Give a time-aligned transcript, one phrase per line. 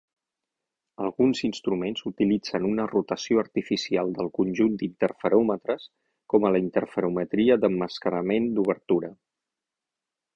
[1.07, 5.85] Alguns instruments utilitzen una rotació artificial del conjunt d'interferòmetres,
[6.35, 9.13] com en la interferometria d'emmascarament d'obertura.